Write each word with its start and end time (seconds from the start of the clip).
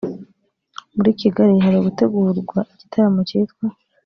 muri 0.95 1.09
Kigali 1.21 1.53
hari 1.65 1.77
gutegurwa 1.85 2.59
igitaramo 2.73 3.19
cyitwa 3.29 3.65